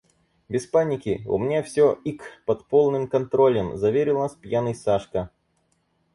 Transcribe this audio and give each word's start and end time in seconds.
«Без 0.49 0.65
паники! 0.65 1.21
У 1.27 1.37
меня 1.37 1.61
всё, 1.61 1.93
ик, 2.05 2.23
под 2.47 2.65
полным 2.65 3.07
контролем!»— 3.07 3.77
заверил 3.77 4.17
нас 4.17 4.33
пьяный 4.33 4.73
Сашка. 4.73 5.29